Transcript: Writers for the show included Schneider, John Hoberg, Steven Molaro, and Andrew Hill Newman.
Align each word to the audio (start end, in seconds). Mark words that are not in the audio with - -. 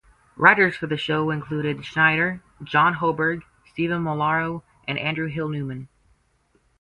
Writers 0.35 0.75
for 0.75 0.87
the 0.87 0.97
show 0.97 1.29
included 1.29 1.85
Schneider, 1.85 2.41
John 2.63 2.95
Hoberg, 2.95 3.43
Steven 3.71 4.01
Molaro, 4.03 4.63
and 4.87 4.97
Andrew 4.97 5.27
Hill 5.27 5.47
Newman. 5.49 5.89